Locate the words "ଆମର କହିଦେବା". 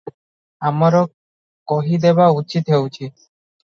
0.69-2.29